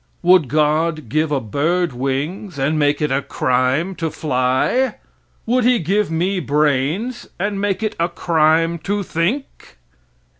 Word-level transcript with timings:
Would 0.23 0.47
God 0.47 1.09
give 1.09 1.31
a 1.31 1.39
bird 1.39 1.93
wings 1.93 2.57
and 2.57 2.79
make 2.79 3.03
it 3.03 3.11
a 3.11 3.21
crime 3.21 3.93
to 3.97 4.09
fly? 4.09 4.95
Would 5.45 5.63
he 5.63 5.77
give 5.77 6.09
me 6.09 6.39
brains 6.39 7.29
and 7.37 7.61
make 7.61 7.83
it 7.83 7.95
a 7.99 8.09
crime 8.09 8.79
to 8.79 9.03
think? 9.03 9.77